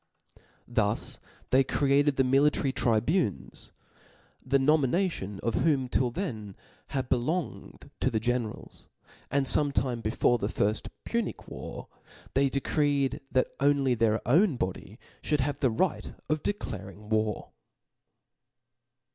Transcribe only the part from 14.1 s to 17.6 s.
6wn body^fhould have the rights of declaring War.